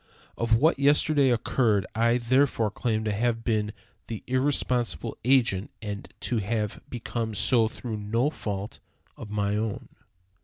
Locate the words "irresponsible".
4.25-5.15